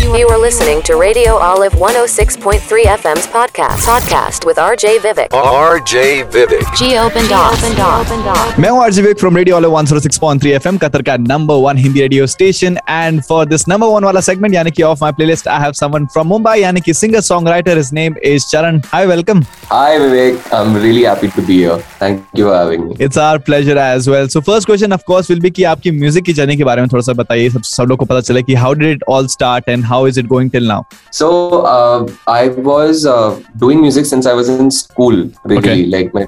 You 0.00 0.26
are 0.28 0.38
listening 0.38 0.80
to 0.84 0.94
Radio 0.98 1.32
Olive 1.36 1.74
106.3 1.74 2.84
FM's 2.92 3.26
podcast. 3.26 3.84
Podcast 3.84 4.46
with 4.46 4.56
RJ 4.56 4.92
Vivek. 5.00 5.34
RJ 5.38 6.04
Vivek. 6.36 6.62
Geo 6.80 7.02
Bendoff. 7.16 8.56
मैं 8.58 8.68
हूं 8.70 8.82
RG 8.82 9.02
Wick 9.02 9.18
from 9.18 9.36
radio 9.36 9.58
106.3 9.60 10.46
FM 10.46 10.78
Qatar 10.84 11.02
का 11.08 11.16
number 11.16 11.54
one 11.64 11.78
Hindi 11.78 12.00
radio 12.00 12.26
station 12.26 12.78
and 12.88 13.20
for 13.22 13.44
this 13.46 13.68
number 13.68 13.86
one 13.86 14.04
वाला 14.04 14.20
segment 14.20 14.54
यानी 14.54 14.70
कि 14.70 14.82
of 14.82 15.02
my 15.02 15.12
playlist 15.18 15.48
I 15.48 15.62
have 15.62 15.72
someone 15.80 16.06
from 16.12 16.26
Mumbai 16.28 16.58
यानी 16.60 16.80
कि 16.80 16.94
singer 16.94 17.20
song 17.28 17.48
writer 17.48 17.76
his 17.76 17.90
name 17.92 18.14
is 18.32 18.46
चरण 18.50 18.80
hi 18.92 19.06
welcome 19.06 19.42
Hi 19.72 19.98
Vivek, 20.00 20.40
I'm 20.56 20.74
really 20.80 21.04
happy 21.10 21.28
to 21.36 21.42
be 21.46 21.54
here. 21.60 21.78
Thank 22.00 22.40
you 22.40 22.48
for 22.48 22.56
having 22.56 22.88
me. 22.88 22.96
It's 23.04 23.18
our 23.18 23.38
pleasure 23.50 23.78
as 23.78 24.08
well 24.08 24.28
so 24.28 24.40
first 24.48 24.66
question 24.66 24.92
of 24.92 25.02
course 25.06 25.30
will 25.30 25.40
be 25.40 25.50
कि 25.50 25.64
आपकी 25.74 25.90
music 26.00 26.24
की 26.24 26.32
journey 26.40 26.56
के 26.56 26.64
बारे 26.64 26.82
में 26.82 26.88
थोड़ा 26.92 27.02
सा 27.02 27.12
बताइए 27.22 27.50
सब 27.50 27.62
सब 27.74 27.88
लोग 27.88 27.98
को 27.98 28.04
पता 28.04 28.20
चले 28.30 28.42
कि 28.42 28.54
how 28.64 28.74
did 28.74 28.90
it 28.90 29.04
all 29.08 29.26
start 29.36 29.68
and 29.68 29.84
how 29.90 30.06
is 30.06 30.18
it 30.18 30.26
going 30.26 30.50
till 30.50 30.66
now 30.68 30.82
So 31.18 31.28
uh, 31.74 32.06
I 32.32 32.48
was 32.70 33.04
uh, 33.12 33.36
doing 33.62 33.80
music 33.84 34.06
since 34.06 34.26
I 34.32 34.34
was 34.40 34.48
in 34.56 34.70
school. 34.78 35.16
Really, 35.52 35.58
Okay. 35.58 35.76
like 35.94 36.14
my 36.18 36.26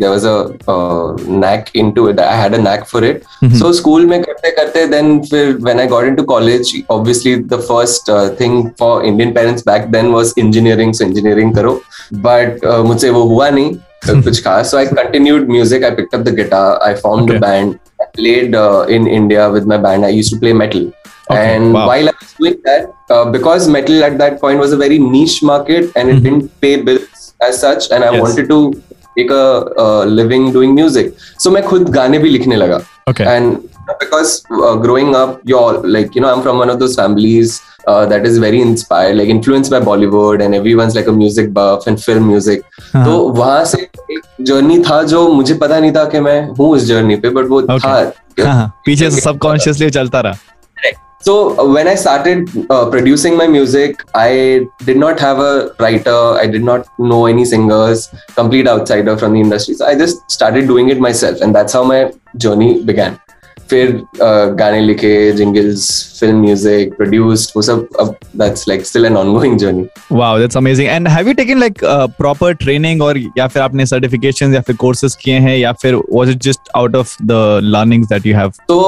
there 0.00 0.10
was 0.10 0.24
a 0.30 0.32
uh, 0.72 1.06
knack 1.42 1.70
into 1.82 2.02
it. 2.10 2.20
I 2.24 2.34
had 2.40 2.52
a 2.54 2.58
knack 2.64 2.82
for 2.90 3.00
it. 3.06 3.22
Mhm. 3.44 3.54
So 3.60 3.70
school 3.78 4.04
में 4.10 4.20
करते 4.22 4.50
करते 4.58 4.84
then 4.90 5.08
फिर 5.30 5.56
when 5.68 5.80
I 5.84 5.86
got 5.92 6.04
into 6.10 6.24
college, 6.32 6.70
obviously 6.96 7.32
the 7.54 7.58
first 7.70 8.10
uh, 8.16 8.20
thing 8.42 8.54
for 8.82 8.90
Indian 9.08 9.32
parents 9.38 9.66
back 9.70 9.88
then 9.96 10.12
was 10.18 10.32
engineering. 10.44 10.92
So 11.00 11.04
engineering 11.08 11.54
करो. 11.56 11.72
But 12.28 12.64
uh, 12.72 12.82
मुझसे 12.90 13.10
वो 13.18 13.22
हुआ 13.32 13.48
नहीं 13.58 13.72
uh, 13.74 14.22
कुछ 14.24 14.42
खास. 14.44 14.70
So 14.74 14.78
I 14.82 14.86
continued 14.92 15.50
music. 15.56 15.88
I 15.90 15.94
picked 16.00 16.14
up 16.20 16.24
the 16.30 16.36
guitar. 16.42 16.68
I 16.90 16.94
formed 17.06 17.30
Okay. 17.34 17.40
a 17.40 17.46
band. 17.46 17.78
I 18.14 18.14
played 18.16 18.54
uh, 18.54 18.86
in 18.88 19.06
India 19.06 19.50
with 19.50 19.66
my 19.66 19.76
band. 19.76 20.04
I 20.04 20.08
used 20.08 20.32
to 20.32 20.38
play 20.38 20.52
metal. 20.52 20.92
Okay, 21.30 21.54
and 21.54 21.74
wow. 21.74 21.86
while 21.86 22.08
I 22.08 22.12
was 22.20 22.34
doing 22.38 22.56
that, 22.64 22.92
uh, 23.10 23.24
because 23.30 23.68
metal 23.68 24.04
at 24.04 24.18
that 24.18 24.40
point 24.40 24.58
was 24.58 24.72
a 24.72 24.76
very 24.76 24.98
niche 24.98 25.42
market 25.42 25.90
and 25.96 26.08
it 26.08 26.16
Mhm. 26.16 26.24
didn't 26.24 26.48
pay 26.60 26.76
bills 26.76 27.34
as 27.42 27.60
such, 27.60 27.90
and 27.92 28.04
I 28.04 28.12
Yes. 28.12 28.22
wanted 28.22 28.48
to 28.48 28.58
make 29.16 29.30
a 29.30 29.44
uh, 29.84 30.04
living 30.04 30.52
doing 30.56 30.74
music. 30.74 31.12
So 31.38 31.50
मैं 31.50 31.62
खुद 31.62 31.88
गाने 31.88 32.18
भी 32.18 32.28
लिखने 32.28 32.56
लगा. 32.56 32.76
Okay 33.10 33.24
And 33.24 33.56
because 34.02 34.32
uh, 34.52 34.74
growing 34.86 35.14
up, 35.14 35.40
you're 35.44 35.82
like, 35.96 36.14
you 36.14 36.22
know, 36.24 36.32
I'm 36.32 36.42
from 36.42 36.58
one 36.58 36.72
of 36.74 36.78
those 36.78 36.94
families 36.94 37.60
uh, 37.88 38.04
that 38.06 38.26
is 38.26 38.38
very 38.38 38.60
inspired, 38.60 39.16
like 39.16 39.28
influenced 39.28 39.70
by 39.70 39.80
Bollywood, 39.80 40.44
and 40.44 40.54
everyone's 40.54 40.96
like 40.98 41.08
a 41.08 41.16
music 41.16 41.48
buff 41.52 41.88
and 41.88 42.00
film 42.08 42.28
music. 42.30 42.62
हाँ। 42.94 43.04
तो 43.04 43.18
वहां 43.28 43.64
से 43.64 43.82
एक 43.82 44.26
journey 44.45 44.79
था 44.89 45.01
जो 45.13 45.27
मुझे 45.33 45.53
पता 45.53 45.79
नहीं 45.79 45.91
था 45.91 46.03
कि 46.09 46.19
मैं 46.19 46.39
हूँ 46.59 46.69
उस 46.75 46.85
जर्नी 46.87 47.15
पे, 47.15 47.29
बट 47.29 47.47
वो 47.49 47.61
Okay. 47.61 47.79
था. 47.85 48.47
हाँ, 48.51 48.67
पीछे 48.85 49.09
से 49.11 49.21
सबकॉन्शियसली 49.21 49.89
चलता 49.89 50.19
रहा 50.21 50.37
So 51.25 51.33
uh, 51.59 51.63
when 51.75 51.87
I 51.87 51.95
started 51.95 52.49
uh, 52.69 52.87
producing 52.89 53.35
my 53.37 53.45
music, 53.47 54.01
I 54.13 54.67
did 54.89 54.97
not 55.03 55.19
have 55.19 55.39
a 55.39 55.71
writer. 55.79 56.17
I 56.41 56.45
did 56.55 56.63
not 56.67 56.85
know 56.99 57.25
any 57.25 57.45
singers. 57.51 58.03
Complete 58.35 58.67
outsider 58.67 59.15
from 59.17 59.33
the 59.33 59.39
industry. 59.45 59.73
So 59.79 59.87
I 59.87 59.95
just 60.01 60.29
started 60.35 60.67
doing 60.67 60.89
it 60.89 60.99
myself, 61.05 61.41
and 61.41 61.55
that's 61.59 61.73
how 61.73 61.83
my 61.83 62.11
journey 62.37 62.83
began. 62.83 63.17
फिर 63.69 63.91
गाने 64.59 64.79
लिखे 64.81 65.31
jingles 65.31 65.87
film 66.19 66.41
music 66.41 66.93
produced 66.95 67.51
वो 67.55 67.61
सब 67.61 67.87
अब 67.99 68.15
that's 68.37 68.67
like 68.69 68.85
still 68.85 69.05
an 69.05 69.17
ongoing 69.17 69.57
journey 69.59 69.87
wow 70.11 70.39
that's 70.39 70.57
amazing 70.57 70.87
and 70.87 71.07
have 71.07 71.27
you 71.27 71.33
taken 71.33 71.59
like 71.59 71.79
proper 72.17 72.53
training 72.55 73.01
और 73.01 73.17
या 73.37 73.47
फिर 73.47 73.61
आपने 73.61 73.85
सर्टिफिकेशंस 73.85 74.55
या 74.55 74.61
फिर 74.61 74.75
कोर्सेज 74.77 75.15
किए 75.15 75.39
हैं 75.39 75.57
या 75.57 75.71
फिर 75.81 75.95
was 76.11 76.29
it 76.29 76.43
just 76.43 76.69
out 76.75 76.95
of 76.95 77.15
the 77.23 77.59
learnings 77.65 78.09
that 78.09 78.25
you 78.25 78.35
have 78.35 78.51
तो 78.67 78.79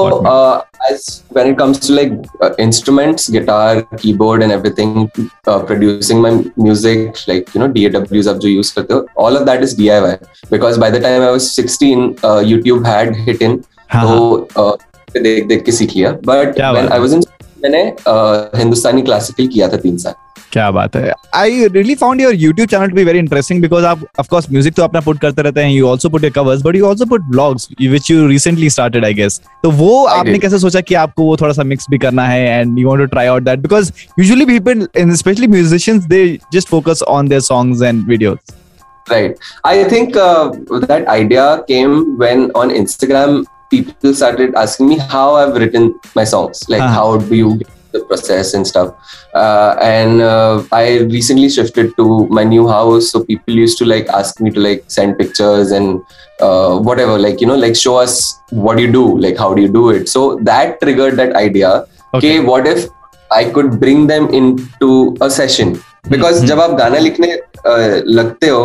as 0.90 1.06
when 1.34 1.50
it 1.50 1.58
comes 1.58 1.86
to 1.86 1.94
like 1.94 2.56
instruments 2.60 3.30
guitar 3.30 3.80
keyboard 3.92 4.42
and 4.42 4.52
everything 4.52 5.06
producing 5.48 6.20
my 6.22 6.32
music 6.58 7.12
like 7.28 7.56
you 7.56 7.62
know 7.62 7.68
DAWs 7.72 8.28
अब 8.28 8.38
जो 8.38 8.48
यूज़ 8.48 8.74
करते 8.74 8.94
हो 8.94 9.06
all 9.24 9.36
of 9.36 9.44
that 9.44 9.62
is 9.62 9.76
DIY 9.78 10.14
because 10.50 10.80
by 10.80 10.90
the 10.90 11.02
time 11.02 11.22
I 11.22 11.28
was 11.28 11.50
16 11.58 12.44
YouTube 12.44 12.86
had 12.86 13.16
hit 13.18 13.42
in 13.42 13.60
हाँ, 13.90 14.06
हाँ. 14.06 14.16
तो 14.16 14.48
uh, 14.56 15.22
देख 15.22 15.46
देख 15.46 15.64
के 15.64 15.72
सीख 15.72 15.96
लिया. 15.96 16.12
But 16.22 16.54
क्या 16.54 16.72
when 16.72 16.88
बात 16.88 16.98
I 16.98 17.02
was 17.04 17.18
in 17.18 17.26
मैंने 17.62 17.84
uh, 18.08 18.58
हिंदुस्तानी 18.58 19.02
क्लासिकल 19.02 19.46
किया 19.46 19.68
था 19.68 19.76
तीन 19.76 19.96
साल. 19.98 20.14
क्या 20.52 20.70
बात 20.70 20.96
है 20.96 21.12
I 21.34 21.66
really 21.68 21.94
found 21.94 22.20
your 22.20 22.34
YouTube 22.34 22.68
channel 22.68 22.88
to 22.88 22.94
be 22.96 23.04
very 23.04 23.18
interesting 23.18 23.60
because 23.62 23.84
आप 23.84 24.04
ऑफ़ 24.20 24.28
कोर्स 24.28 24.50
म्यूज़िक 24.50 24.74
तो 24.74 24.82
अपना 24.82 25.00
पुट 25.00 25.18
करते 25.20 25.42
रहते 25.42 25.60
हैं 25.60 25.70
you 25.70 25.88
also 25.88 26.08
put 26.08 26.22
your 26.24 26.32
covers 26.32 26.62
but 26.62 26.76
you 26.76 26.86
also 26.86 27.06
put 27.06 27.22
blogs 27.30 27.68
which 27.80 28.10
you 28.10 28.26
recently 28.26 28.70
started 28.70 29.04
I 29.04 29.14
guess 29.14 29.40
तो 29.62 29.70
वो 29.70 30.04
आपने 30.04 30.32
did. 30.32 30.40
कैसे 30.42 30.58
सोचा 30.58 30.80
कि 30.80 30.94
आपको 30.94 31.24
वो 31.24 31.36
थोड़ा 31.36 31.52
सा 31.52 31.62
मिक्स 31.62 31.86
भी 31.90 31.98
करना 31.98 32.26
है 32.28 32.60
and 32.60 32.78
you 32.78 32.88
want 32.88 33.00
to 33.00 33.06
try 33.06 33.26
out 33.26 33.42
that 33.42 33.58
because 33.58 33.92
usually 34.18 34.46
people 34.46 34.86
specially 35.16 35.46
musicians 35.46 36.04
they 36.04 36.22
just 36.52 36.68
focus 36.68 37.02
on 37.08 37.28
their 37.28 37.40
songs 37.50 37.82
and 37.82 38.06
videos 38.08 38.38
Right. 39.06 39.38
I 39.64 39.84
think 39.84 40.16
uh, 40.16 40.50
that 40.82 41.06
idea 41.10 41.44
came 41.68 41.92
when 42.22 42.42
on 42.62 42.72
Instagram 42.72 43.38
people 43.69 44.13
started 44.13 44.55
asking 44.55 44.87
me 44.89 44.97
how 44.97 45.35
I've 45.35 45.55
written 45.55 45.93
my 46.15 46.23
songs, 46.23 46.59
like 46.69 46.81
Uh-huh. 46.81 46.93
how 46.93 47.17
do 47.17 47.35
you 47.35 47.55
get 47.61 47.69
the 47.93 47.99
process 48.09 48.53
and 48.53 48.67
stuff. 48.67 48.91
Uh, 49.35 49.75
and 49.81 50.21
uh, 50.21 50.63
I 50.71 50.99
recently 51.15 51.49
shifted 51.49 51.95
to 51.97 52.27
my 52.39 52.43
new 52.43 52.67
house, 52.67 53.09
so 53.11 53.23
people 53.23 53.53
used 53.63 53.77
to 53.79 53.85
like 53.85 54.07
ask 54.09 54.39
me 54.39 54.51
to 54.51 54.59
like 54.59 54.83
send 54.87 55.17
pictures 55.17 55.71
and 55.71 56.01
uh, 56.39 56.77
whatever, 56.89 57.17
like 57.19 57.41
you 57.41 57.47
know, 57.47 57.55
like 57.55 57.75
show 57.75 57.95
us 57.97 58.17
what 58.51 58.79
you 58.79 58.91
do, 58.91 59.05
like 59.19 59.37
how 59.37 59.53
do 59.53 59.61
you 59.61 59.71
do 59.79 59.89
it. 59.89 60.09
So 60.09 60.25
that 60.51 60.79
triggered 60.81 61.17
that 61.17 61.35
idea. 61.35 61.85
Okay, 62.13 62.39
what 62.39 62.67
if 62.67 62.87
I 63.31 63.45
could 63.49 63.79
bring 63.79 64.07
them 64.07 64.29
into 64.41 65.15
a 65.21 65.29
session? 65.29 65.75
Because 66.09 66.41
Mhm. 66.41 66.47
जब 66.47 66.59
आप 66.61 66.71
गाना 66.77 66.97
लिखने 67.07 67.27
uh, 67.71 68.01
लगते 68.19 68.47
हो 68.49 68.63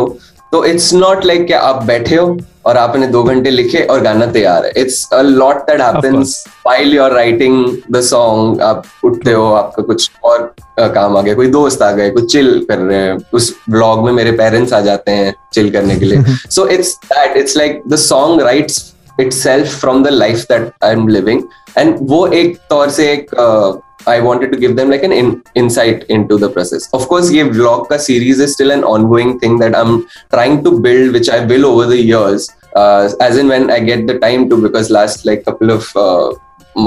तो 0.52 0.64
it's 0.64 0.92
not 0.94 1.24
like 1.24 1.46
कि 1.46 1.52
आप 1.52 1.82
बैठे 1.84 2.16
हो 2.16 2.36
और 2.66 2.76
आपने 2.76 3.06
दो 3.06 3.22
घंटे 3.22 3.50
लिखे 3.50 3.82
और 3.82 4.00
गाना 4.00 4.26
तैयार 4.26 4.64
है। 4.64 4.72
It's 4.76 5.08
a 5.12 5.20
lot 5.22 5.56
that 5.56 5.80
happens 5.80 6.44
while 6.66 6.94
you 6.94 7.02
are 7.02 7.12
writing 7.12 7.76
the 7.92 8.00
song 8.00 8.60
आप 8.62 8.84
उठते 9.04 9.32
हो 9.32 9.52
आपका 9.52 9.82
कुछ 9.82 10.10
और 10.24 10.54
काम 10.80 11.16
आ 11.16 11.22
गया 11.22 11.34
कोई 11.34 11.46
दोस्त 11.46 11.82
आ 11.82 11.90
गए 11.92 12.10
कुछ 12.10 12.32
चिल 12.32 12.66
कर 12.68 12.78
रहे 12.78 12.98
हैं 12.98 13.18
उस 13.32 13.54
ब्लॉग 13.70 14.04
में 14.04 14.12
मेरे 14.12 14.32
पेरेंट्स 14.32 14.72
आ 14.72 14.80
जाते 14.80 15.10
हैं 15.10 15.34
चिल 15.52 15.70
करने 15.70 15.96
के 15.96 16.04
लिए। 16.04 16.24
So 16.50 16.66
it's 16.66 16.94
that 17.04 17.36
it's 17.36 17.56
like 17.56 17.82
the 17.88 17.96
song 17.96 18.42
writes 18.42 18.92
itself 19.42 19.80
from 19.80 20.04
the 20.04 20.08
life 20.08 20.46
life 20.52 20.70
I 20.84 20.94
I'm 20.94 21.08
living 21.08 21.42
and 21.78 21.96
वो 22.00 22.26
एक 22.26 22.56
तौर 22.70 22.90
से 22.90 23.12
एक 23.12 23.30
uh, 23.30 23.83
I 24.06 24.20
wanted 24.20 24.52
to 24.52 24.58
give 24.58 24.76
them 24.76 24.90
like 24.90 25.02
an 25.02 25.12
in, 25.12 25.42
insight 25.54 26.04
into 26.04 26.36
the 26.36 26.50
process. 26.50 26.88
Of 26.92 27.08
course, 27.08 27.30
ये 27.30 27.44
vlog 27.44 27.92
series 27.98 28.40
is 28.40 28.52
still 28.52 28.70
an 28.70 28.84
ongoing 28.84 29.38
thing 29.38 29.58
that 29.58 29.74
I'm 29.74 30.06
trying 30.30 30.62
to 30.64 30.80
build, 30.80 31.12
which 31.12 31.28
I 31.28 31.44
will 31.44 31.66
over 31.66 31.86
the 31.86 31.96
years, 31.96 32.50
uh, 32.76 33.10
as 33.20 33.38
in 33.38 33.48
when 33.48 33.70
I 33.70 33.80
get 33.80 34.06
the 34.06 34.18
time 34.18 34.48
to, 34.50 34.60
because 34.60 34.90
last 34.90 35.24
like 35.24 35.44
couple 35.44 35.70
of 35.70 35.96
uh, 35.96 36.34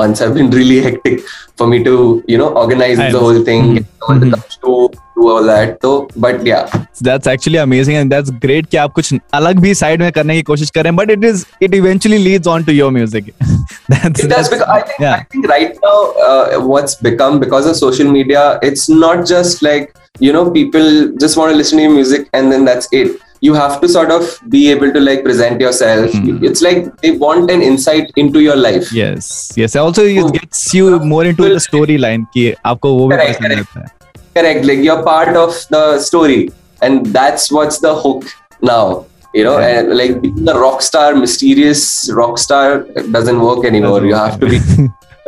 months 0.01 0.21
have 0.25 0.35
been 0.35 0.51
really 0.57 0.77
hectic 0.83 1.21
for 1.61 1.67
me 1.71 1.79
to, 1.87 1.95
you 2.33 2.37
know, 2.43 2.49
organize 2.61 3.01
I 3.07 3.09
the 3.15 3.23
whole 3.25 3.41
thing, 3.49 3.65
Mhm. 3.65 3.75
get 3.79 3.87
someone 4.05 4.21
to 4.21 4.27
Mhm. 4.27 4.35
come 4.35 4.45
to 4.67 4.77
do 5.17 5.25
all 5.33 5.49
that. 5.51 5.75
So, 5.87 5.91
but 6.27 6.47
yeah, 6.51 6.79
that's 7.03 7.27
actually 7.29 7.59
amazing 7.59 7.97
and 7.97 8.11
that's 8.11 8.31
great 8.43 8.67
कि 8.71 8.77
आप 8.77 8.93
कुछ 8.95 9.13
अलग 9.35 9.59
भी 9.61 9.75
side 9.75 10.03
में 10.03 10.11
करने 10.13 10.35
की 10.37 10.43
कोशिश 10.51 10.71
कर 10.75 10.83
रहे 10.85 10.91
हैं 10.91 10.97
but 10.97 11.11
it 11.11 11.25
is 11.25 11.45
it 11.63 11.75
eventually 11.75 12.19
Leeds 12.19 12.47
on 12.49 12.65
to 12.65 12.73
your 12.73 12.93
music 12.93 13.33
that's 13.91 14.25
it 14.25 14.31
does 14.33 14.49
because 14.53 14.63
I 14.75 14.79
think, 14.89 15.01
yeah. 15.05 15.17
I 15.17 15.25
think 15.35 15.49
right 15.53 15.81
now 15.87 15.97
uh, 16.29 16.61
what's 16.73 16.97
become 17.09 17.41
because 17.45 17.69
of 17.73 17.77
social 17.81 18.13
media 18.19 18.45
it's 18.71 18.87
not 19.05 19.25
just 19.33 19.65
like 19.69 19.91
you 20.27 20.33
know 20.37 20.45
people 20.57 20.89
just 21.25 21.39
want 21.41 21.53
to 21.55 21.59
listen 21.63 21.83
to 21.83 21.87
your 21.89 21.95
music 21.99 22.27
and 22.41 22.55
then 22.55 22.67
that's 22.71 22.93
it 23.03 23.13
you 23.47 23.55
have 23.59 23.73
to 23.83 23.89
sort 23.93 24.11
of 24.17 24.27
be 24.55 24.59
able 24.73 24.93
to 24.97 25.01
like 25.05 25.23
present 25.29 25.61
yourself 25.67 26.13
Hmm. 26.19 26.45
it's 26.51 26.61
like 26.67 26.85
they 27.05 27.11
want 27.23 27.51
an 27.55 27.63
insight 27.69 28.13
into 28.25 28.43
your 28.45 28.57
life 28.65 28.91
yes 28.99 29.31
yes 29.63 29.75
also 29.85 30.05
it 30.11 30.21
Oh. 30.25 30.29
gets 30.37 30.61
you 30.79 30.91
more 31.15 31.25
into 31.31 31.49
the 31.55 31.61
storyline 31.69 32.27
कि 32.37 32.45
आपको 32.73 32.93
वो 32.99 33.09
भी 33.09 33.17
Correct, 33.17 33.41
पसंद 33.41 33.53
correct. 33.55 33.77
आता 33.77 33.81
है 33.81 34.41
correct 34.41 34.69
like 34.73 34.85
you're 34.89 35.03
part 35.09 35.41
of 35.45 35.57
the 35.77 35.83
story 36.11 36.39
and 36.89 37.11
that's 37.19 37.51
what's 37.57 37.81
the 37.87 37.95
hook 38.05 38.29
now 38.71 38.85
you 39.41 39.43
know 39.49 39.57
Yeah. 39.59 39.75
and 39.81 39.93
like 40.03 40.15
being 40.23 40.49
a 40.55 40.57
rock 40.63 40.83
star 40.91 41.09
mysterious 41.25 41.83
rock 42.23 42.39
star 42.47 42.65
doesn't 43.19 43.45
work 43.49 43.67
anymore 43.73 44.01
you 44.13 44.15
have 44.23 44.39
to 44.45 44.53
be 44.55 44.61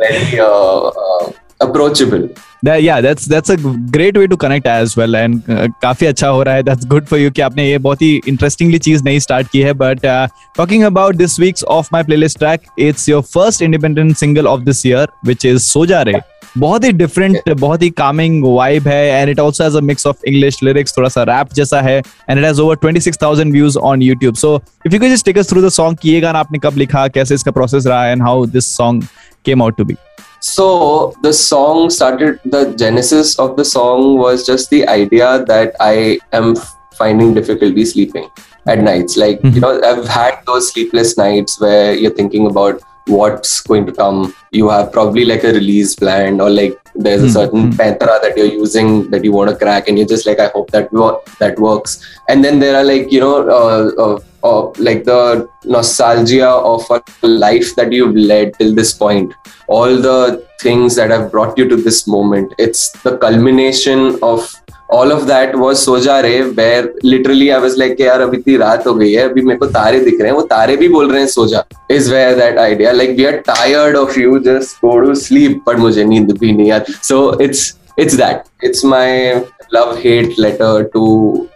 very 0.03 0.39
uh, 0.47 0.87
uh, 1.05 1.23
approachable 1.67 2.25
That's 2.62 3.24
that's 3.24 3.50
a 3.50 3.56
great 3.90 4.16
way 4.16 4.26
to 4.26 4.36
connect 4.36 4.66
as 4.66 4.96
well 4.96 5.16
and 5.16 5.48
uh, 5.48 5.68
काफ़ी 5.82 6.06
अच्छा 6.06 6.28
हो 6.28 6.42
रहा 6.42 6.54
है 6.54 6.62
that's 6.62 6.86
good 6.86 7.08
for 7.08 7.18
you 7.18 7.32
कि 7.34 7.42
आपने 7.42 7.68
ये 7.68 7.78
बहुत 7.78 8.02
ही 8.02 8.20
interestingly 8.28 8.80
चीज़ 8.84 9.04
नई 9.04 9.20
start 9.20 9.48
की 9.52 9.60
है 9.62 9.72
but 9.74 10.04
uh, 10.04 10.26
talking 10.58 10.84
about 10.84 11.16
this 11.16 11.38
week's 11.38 11.64
off 11.76 11.92
my 11.92 12.02
playlist 12.02 12.38
track 12.38 12.66
it's 12.78 13.08
your 13.08 13.22
first 13.28 13.62
independent 13.62 14.18
single 14.18 14.52
of 14.54 14.66
this 14.66 14.84
year 14.84 15.06
which 15.24 15.48
is 15.52 15.62
सो 15.70 15.86
जा 15.86 16.02
रे 16.02 16.20
बहुत 16.58 16.84
ही 16.84 16.90
डिफरेंट 16.92 17.48
बहुत 17.50 17.82
ही 17.82 17.88
कामिंग 17.90 18.44
वाइब 18.44 18.88
है 18.88 19.20
and 19.20 19.30
it 19.30 19.40
also 19.40 19.64
has 19.64 19.76
a 19.76 19.80
mix 19.80 20.06
of 20.06 20.24
English 20.28 20.62
lyrics 20.62 20.96
थोड़ा 20.96 21.08
सा 21.08 21.22
rap 21.22 21.52
जैसा 21.54 21.80
है 21.80 21.96
and 21.98 22.38
it 22.38 22.44
has 22.44 22.60
over 22.60 22.76
26000 22.84 23.52
views 23.52 23.78
on 23.78 24.02
YouTube 24.02 24.38
so 24.38 24.54
if 24.86 24.94
you 24.94 25.00
can 25.00 25.14
just 25.14 25.26
take 25.26 25.38
us 25.38 25.50
through 25.50 25.62
the 25.62 25.68
song 25.72 25.98
कि 26.02 26.10
ये 26.10 26.20
गाना 26.20 26.38
आपने 26.38 26.58
कब 26.64 26.76
लिखा 26.78 27.06
कैसे 27.08 27.34
इसका 27.34 27.50
प्रोसेस 27.50 27.86
रहा 27.86 28.06
and 28.06 28.22
how 28.22 28.46
this 28.46 28.76
song 28.76 29.04
came 29.46 29.62
out 29.62 29.76
to 29.76 29.84
be 29.84 29.94
So 30.40 31.14
the 31.22 31.32
song 31.32 31.90
started. 31.90 32.40
The 32.44 32.74
genesis 32.76 33.38
of 33.38 33.56
the 33.56 33.64
song 33.64 34.18
was 34.18 34.46
just 34.46 34.70
the 34.70 34.86
idea 34.88 35.44
that 35.44 35.74
I 35.80 36.18
am 36.32 36.56
finding 36.94 37.34
difficulty 37.34 37.84
sleeping 37.84 38.28
at 38.66 38.78
nights. 38.78 39.16
Like 39.16 39.40
mm-hmm. 39.40 39.54
you 39.54 39.60
know, 39.60 39.80
I've 39.82 40.08
had 40.08 40.40
those 40.46 40.72
sleepless 40.72 41.16
nights 41.16 41.60
where 41.60 41.94
you're 41.94 42.14
thinking 42.14 42.46
about 42.46 42.82
what's 43.06 43.60
going 43.60 43.86
to 43.86 43.92
come. 43.92 44.34
You 44.50 44.68
have 44.70 44.92
probably 44.92 45.24
like 45.24 45.44
a 45.44 45.52
release 45.52 45.94
planned, 45.94 46.40
or 46.40 46.50
like 46.50 46.78
there's 46.94 47.22
a 47.22 47.26
mm-hmm. 47.26 47.32
certain 47.32 47.72
pantra 47.72 48.20
that 48.22 48.34
you're 48.36 48.46
using 48.46 49.10
that 49.10 49.24
you 49.24 49.32
want 49.32 49.50
to 49.50 49.56
crack, 49.56 49.88
and 49.88 49.98
you're 49.98 50.06
just 50.06 50.26
like, 50.26 50.40
I 50.40 50.48
hope 50.48 50.70
that 50.70 50.90
that 51.38 51.58
works. 51.58 52.04
And 52.28 52.44
then 52.44 52.58
there 52.60 52.76
are 52.76 52.84
like 52.84 53.12
you 53.12 53.20
know, 53.20 53.48
uh, 53.48 53.90
uh, 54.04 54.18
uh, 54.42 54.72
like 54.78 55.04
the 55.04 55.48
nostalgia 55.64 56.48
of 56.48 56.82
a 56.90 57.02
life 57.26 57.74
that 57.76 57.92
you've 57.92 58.16
led 58.16 58.54
till 58.58 58.74
this 58.74 58.92
point 58.92 59.34
All 59.69 59.97
the 59.97 60.43
things 60.61 60.95
that 60.95 61.11
have 61.11 61.31
brought 61.31 61.57
you 61.57 61.67
to 61.69 61.75
this 61.87 62.07
moment. 62.07 62.53
It's 62.57 62.91
the 63.07 63.17
culmination 63.17 64.07
of 64.21 64.53
all 64.93 65.11
of 65.11 65.21
that 65.27 65.55
was 65.55 65.75
so 65.77 65.97
जा 65.99 66.19
रहे 66.21 66.41
where 66.57 66.91
literally 67.05 67.47
I 67.49 67.59
was 67.61 67.77
like 67.79 68.01
यार 68.01 68.21
अभी 68.21 68.37
इतनी 68.37 68.57
रात 68.57 68.85
हो 68.87 68.93
गई 68.93 69.11
है 69.13 69.23
अभी 69.29 69.41
मेरे 69.41 69.57
को 69.59 69.65
तारे 69.77 69.99
दिख 69.99 70.19
रहे 70.19 70.29
हैं 70.29 70.35
वो 70.35 70.41
तारे 70.51 70.75
भी 70.77 70.89
बोल 70.89 71.11
रहे 71.11 71.21
हैं 71.21 71.27
सो 71.27 71.45
जा 71.47 71.63
is 71.91 72.11
where 72.11 72.35
that 72.35 72.57
idea 72.59 72.91
like 72.91 73.15
we 73.17 73.25
are 73.25 73.37
tired 73.47 73.97
of 73.97 74.17
you 74.17 74.37
just 74.45 74.85
go 74.85 74.99
to 74.99 75.15
sleep 75.21 75.63
but 75.67 75.79
मुझे 75.79 76.03
नींद 76.05 76.31
भी 76.39 76.51
नहीं 76.51 76.71
आती 76.71 76.93
so 77.03 77.17
it's 77.43 77.73
it's 77.99 78.15
that 78.15 78.65
it's 78.65 78.85
my 78.85 79.43
love 79.73 79.97
hate 80.01 80.37
letter 80.37 80.87
to 80.95 81.03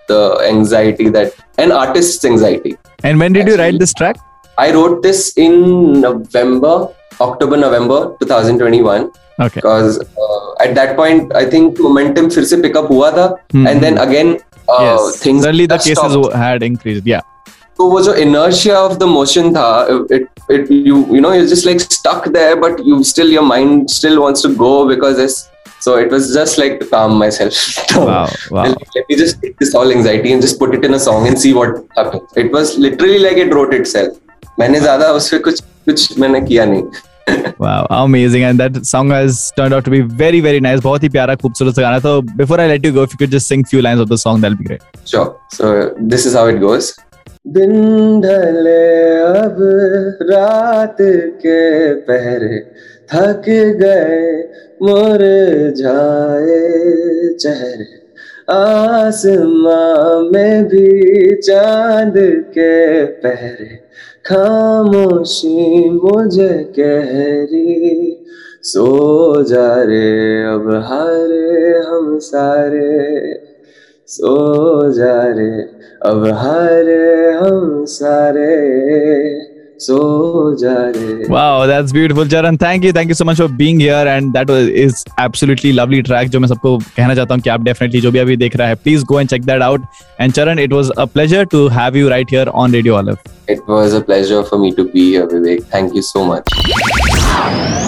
the 0.08 0.22
anxiety 0.46 1.10
that 1.10 1.36
an 1.58 1.72
artist's 1.72 2.26
anxiety 2.26 2.76
and 3.04 3.20
when 3.20 3.34
did 3.34 3.42
Actually, 3.42 3.54
you 3.54 3.60
write 3.62 3.80
this 3.80 3.94
track 3.94 4.18
i 4.58 4.72
wrote 4.76 5.02
this 5.08 5.34
in 5.38 5.56
november 6.02 6.76
october 7.22 7.58
november 7.58 8.00
2021 8.20 9.10
okay 9.40 9.56
because 9.56 10.00
uh, 10.00 10.64
at 10.66 10.76
that 10.76 10.96
point 10.96 11.36
i 11.42 11.46
think 11.56 11.80
momentum 11.88 12.30
फिर 12.30 12.44
से 12.46 12.62
pick 12.62 12.80
up 12.82 12.90
हुआ 12.92 13.12
था 13.18 13.28
mm-hmm. 13.34 13.68
and 13.68 13.84
then 13.88 13.98
again 14.06 14.38
uh, 14.70 14.80
yes. 14.82 15.20
things 15.26 15.44
suddenly 15.44 15.68
the 15.74 15.78
cases 15.78 16.16
stopped. 16.16 16.40
had 16.46 16.64
increased 16.72 17.12
yeah 17.16 17.28
तो 17.80 17.86
वो 17.90 18.02
जो 18.06 18.14
inertia 18.22 18.78
of 18.78 18.98
the 19.02 19.08
motion 19.08 19.54
था 19.56 19.68
it 20.16 20.42
it 20.56 20.72
you 20.88 20.98
you 21.18 21.22
know 21.26 21.32
you're 21.36 21.52
just 21.52 21.70
like 21.70 21.80
stuck 21.86 22.26
there 22.38 22.58
but 22.64 22.84
you 22.90 23.04
still 23.12 23.32
your 23.36 23.46
mind 23.52 23.90
still 24.00 24.22
wants 24.24 24.42
to 24.48 24.54
go 24.64 24.72
because 24.90 25.22
it's 25.26 25.38
so 25.86 25.96
it 25.98 26.12
was 26.16 26.34
just 26.34 26.58
like 26.62 26.80
to 26.80 26.86
calm 26.94 27.14
myself 27.20 27.60
wow, 27.96 28.28
wow. 28.52 28.64
let 28.96 29.06
me 29.12 29.16
just 29.22 29.42
take 29.42 29.56
this 29.64 29.74
all 29.82 29.94
anxiety 29.98 30.34
and 30.34 30.42
just 30.48 30.60
put 30.64 30.76
it 30.80 30.84
in 30.90 30.98
a 30.98 31.00
song 31.06 31.28
and 31.30 31.40
see 31.44 31.54
what 31.60 31.78
happens 32.00 32.42
it 32.44 32.52
was 32.58 32.78
literally 32.88 33.20
like 33.28 33.38
it 33.46 33.54
wrote 33.60 33.74
itself 33.74 34.18
मैंने 34.59 34.81
ज़्यादा 34.81 35.11
उसपे 35.13 35.39
कुछ 35.49 35.61
कुछ 35.89 36.19
मैंने 36.19 36.41
किया 36.41 36.65
नहीं 36.65 36.83
wow 37.61 37.87
amazing 37.91 38.43
and 38.47 38.61
that 38.61 38.75
song 38.87 39.11
has 39.11 39.37
turned 39.59 39.75
out 39.75 39.85
to 39.85 39.93
be 39.93 40.01
very 40.23 40.41
very 40.47 40.61
nice 40.67 40.83
बहुत 40.83 41.03
ही 41.03 41.09
प्यारा 41.09 41.35
खूबसूरत 41.43 41.79
गाना 41.81 41.99
तो 42.07 42.21
before 42.41 42.59
I 42.65 42.67
let 42.73 42.85
you 42.87 42.93
go 42.97 43.05
if 43.09 43.15
you 43.15 43.21
could 43.23 43.35
just 43.37 43.53
sing 43.53 43.65
few 43.71 43.83
lines 43.87 44.05
of 44.05 44.11
the 44.11 44.19
song 44.25 44.43
that'll 44.43 44.59
be 44.59 44.69
great 44.71 44.83
sure 45.13 45.27
so 45.59 45.73
this 46.13 46.27
is 46.27 46.37
how 46.41 46.47
it 46.53 46.61
goes 46.67 46.93
दिन 47.57 47.73
ढले 48.21 48.85
अब 49.39 49.57
रात 50.31 50.97
के 51.41 51.59
पहरे 52.07 52.61
थक 53.13 53.45
गए 53.81 54.23
मुर 54.83 55.25
जाए 55.81 56.63
चेहरे 57.41 58.04
आसमां 58.51 60.31
में 60.33 60.65
भी 60.65 61.37
चाँद 61.37 62.15
के 62.55 63.05
पहरे, 63.05 63.69
खामोशी 64.27 65.91
मुझे 65.91 66.53
कह 66.79 67.11
रही 67.53 68.21
सो 68.63 69.43
जा 69.43 69.83
रे 69.83 70.43
अब 70.45 70.71
हारे 70.85 71.79
हम 71.89 72.19
सारे, 72.19 73.35
सो 74.09 74.93
जा 74.93 75.23
रे 75.29 75.51
अब 76.07 76.27
हारे 76.35 77.33
हम 77.33 77.85
सारे। 77.85 79.54
Wow, 81.30 81.66
that's 81.66 81.94
beautiful, 81.94 82.26
Charan. 82.26 82.58
Thank 82.58 82.84
you, 82.84 82.92
thank 82.92 83.08
you 83.08 83.16
so 83.16 83.24
much 83.24 83.38
for 83.38 83.48
being 83.48 83.80
here, 83.80 84.06
and 84.14 84.34
that 84.34 84.50
was 84.50 84.68
is 84.68 85.06
absolutely 85.18 85.72
lovely 85.72 86.02
track. 86.10 86.30
जो 86.30 86.40
मैं 86.40 86.48
सबको 86.48 86.78
कहना 86.98 87.16
चाहता 87.16 87.34
हूँ 87.34 87.42
कि 87.42 87.50
आप 87.50 87.62
definitely 87.70 88.02
जो 88.02 88.12
भी 88.12 88.20
अभी 88.20 88.38
देख 88.38 88.56
रहा 88.56 88.68
है, 88.68 88.76
please 88.84 89.06
go 89.14 89.20
and 89.22 89.34
check 89.34 89.48
that 89.52 89.66
out. 89.70 89.82
And 90.20 90.36
Charan, 90.36 90.60
it 90.60 90.76
was 90.80 90.92
a 90.98 91.08
pleasure 91.08 91.46
to 91.56 91.68
have 91.80 91.96
you 91.96 92.10
right 92.16 92.30
here 92.30 92.46
on 92.64 92.78
Radio 92.80 92.98
Olive. 92.98 93.18
It 93.48 93.66
was 93.68 93.94
a 93.94 94.02
pleasure 94.02 94.44
for 94.44 94.60
me 94.60 94.72
to 94.80 94.88
be 94.96 95.10
here, 95.12 95.28
Vivek. 95.28 95.64
Thank 95.76 95.96
you 95.96 96.02
so 96.02 96.26
much. 96.26 96.44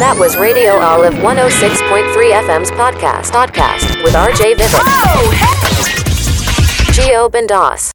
That 0.01 0.17
was 0.25 0.37
Radio 0.37 0.77
Olive 0.91 1.13
106.3 1.13 2.33
FM's 2.41 2.71
podcast 2.71 3.35
podcast 3.39 4.03
with 4.03 4.13
RJ 4.13 4.53
Vivek. 4.55 4.93
Oh, 5.15 5.31
hey! 5.41 5.61
Geo 6.93 7.29
Bendas. 7.29 7.91